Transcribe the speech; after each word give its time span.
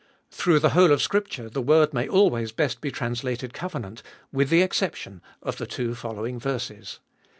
Through 0.31 0.57
the 0.61 0.71
whole 0.71 0.91
of 0.91 0.99
Scripture 0.99 1.47
the 1.47 1.61
word 1.61 1.93
may 1.93 2.07
always 2.09 2.51
best 2.51 2.81
be 2.81 2.89
translated 2.89 3.53
"covenant," 3.53 4.01
with 4.33 4.49
the 4.49 4.63
exception 4.63 5.21
of 5.43 5.57
the 5.57 5.67
two 5.67 5.93
following 5.93 6.39
verses. 6.39 6.99